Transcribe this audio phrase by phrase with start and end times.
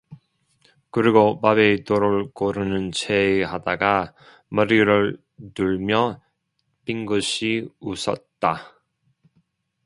[0.89, 4.15] 그리고 밥에 돌을 고르는 체하다가
[4.49, 5.21] 머리를
[5.53, 6.19] 들며
[6.85, 8.81] 빙긋이 웃었다.